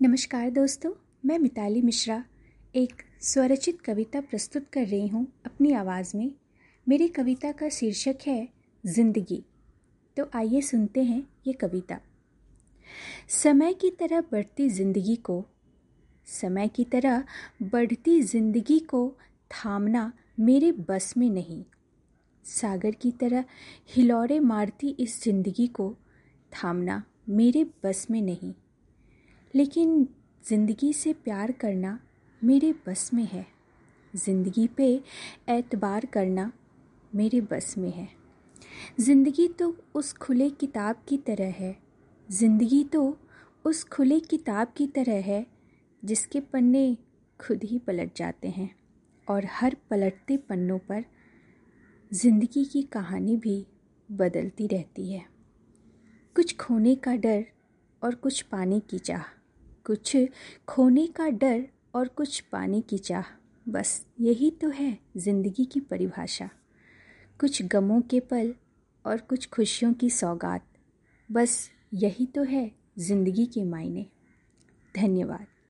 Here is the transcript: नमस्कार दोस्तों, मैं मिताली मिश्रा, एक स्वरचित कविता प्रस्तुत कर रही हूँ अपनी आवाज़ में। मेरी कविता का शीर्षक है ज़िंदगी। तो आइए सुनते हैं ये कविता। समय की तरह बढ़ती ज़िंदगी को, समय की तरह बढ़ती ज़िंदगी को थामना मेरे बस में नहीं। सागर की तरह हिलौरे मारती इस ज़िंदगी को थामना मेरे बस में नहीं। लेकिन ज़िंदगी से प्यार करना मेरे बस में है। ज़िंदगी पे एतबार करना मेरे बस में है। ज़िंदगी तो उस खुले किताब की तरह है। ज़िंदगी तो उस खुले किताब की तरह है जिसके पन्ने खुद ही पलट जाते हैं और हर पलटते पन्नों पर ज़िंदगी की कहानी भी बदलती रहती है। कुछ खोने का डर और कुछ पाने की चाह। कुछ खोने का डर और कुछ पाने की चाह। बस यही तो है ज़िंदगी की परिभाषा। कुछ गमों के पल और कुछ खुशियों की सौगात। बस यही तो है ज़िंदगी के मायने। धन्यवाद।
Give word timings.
नमस्कार 0.00 0.48
दोस्तों, 0.50 0.90
मैं 1.24 1.38
मिताली 1.38 1.80
मिश्रा, 1.82 2.22
एक 2.74 3.02
स्वरचित 3.22 3.80
कविता 3.80 4.20
प्रस्तुत 4.20 4.66
कर 4.72 4.86
रही 4.86 5.06
हूँ 5.08 5.26
अपनी 5.46 5.72
आवाज़ 5.72 6.10
में। 6.16 6.30
मेरी 6.86 7.06
कविता 7.08 7.52
का 7.52 7.68
शीर्षक 7.68 8.26
है 8.26 8.48
ज़िंदगी। 8.84 9.40
तो 10.16 10.28
आइए 10.34 10.60
सुनते 10.60 11.02
हैं 11.02 11.22
ये 11.46 11.52
कविता। 11.52 11.98
समय 13.28 13.74
की 13.74 13.90
तरह 13.90 14.20
बढ़ती 14.32 14.68
ज़िंदगी 14.68 15.14
को, 15.16 15.44
समय 16.26 16.68
की 16.68 16.84
तरह 16.84 17.24
बढ़ती 17.62 18.20
ज़िंदगी 18.22 18.78
को 18.80 19.08
थामना 19.50 20.12
मेरे 20.40 20.72
बस 20.90 21.12
में 21.16 21.28
नहीं। 21.30 21.62
सागर 22.44 22.94
की 22.94 23.12
तरह 23.12 23.44
हिलौरे 23.96 24.40
मारती 24.42 24.96
इस 24.98 25.22
ज़िंदगी 25.24 25.66
को 25.66 25.92
थामना 26.52 27.02
मेरे 27.28 27.64
बस 27.84 28.06
में 28.10 28.20
नहीं। 28.22 28.52
लेकिन 29.54 30.06
ज़िंदगी 30.44 30.92
से 30.92 31.12
प्यार 31.14 31.52
करना 31.52 31.98
मेरे 32.42 32.72
बस 32.86 33.10
में 33.14 33.24
है। 33.24 33.46
ज़िंदगी 34.14 34.66
पे 34.66 34.88
एतबार 35.48 36.06
करना 36.06 36.50
मेरे 37.12 37.40
बस 37.40 37.74
में 37.78 37.90
है। 37.92 38.08
ज़िंदगी 39.00 39.46
तो 39.48 39.74
उस 39.94 40.12
खुले 40.12 40.48
किताब 40.50 41.02
की 41.08 41.16
तरह 41.18 41.52
है। 41.58 41.76
ज़िंदगी 42.28 42.82
तो 42.84 43.16
उस 43.64 43.84
खुले 43.84 44.18
किताब 44.20 44.72
की 44.76 44.86
तरह 44.86 45.20
है 45.22 45.44
जिसके 46.02 46.40
पन्ने 46.42 46.96
खुद 47.40 47.64
ही 47.64 47.78
पलट 47.78 48.16
जाते 48.16 48.48
हैं 48.48 48.70
और 49.28 49.46
हर 49.50 49.76
पलटते 49.90 50.36
पन्नों 50.48 50.78
पर 50.78 51.04
ज़िंदगी 52.12 52.64
की 52.64 52.82
कहानी 52.82 53.36
भी 53.36 53.64
बदलती 54.08 54.66
रहती 54.66 55.12
है। 55.12 55.24
कुछ 56.36 56.56
खोने 56.56 56.94
का 56.96 57.14
डर 57.16 57.44
और 58.02 58.14
कुछ 58.14 58.40
पाने 58.42 58.80
की 58.80 58.98
चाह। 58.98 59.22
कुछ 59.86 60.16
खोने 60.68 61.06
का 61.06 61.28
डर 61.28 61.64
और 61.94 62.08
कुछ 62.08 62.40
पाने 62.40 62.80
की 62.80 62.98
चाह। 62.98 63.24
बस 63.66 64.06
यही 64.20 64.50
तो 64.50 64.68
है 64.68 64.98
ज़िंदगी 65.16 65.64
की 65.64 65.80
परिभाषा। 65.80 66.50
कुछ 67.40 67.62
गमों 67.62 68.00
के 68.00 68.20
पल 68.20 68.54
और 69.04 69.18
कुछ 69.18 69.48
खुशियों 69.48 69.92
की 69.92 70.10
सौगात। 70.10 70.66
बस 71.32 71.70
यही 71.94 72.26
तो 72.26 72.42
है 72.42 72.70
ज़िंदगी 72.98 73.46
के 73.46 73.64
मायने। 73.64 74.06
धन्यवाद। 74.94 75.46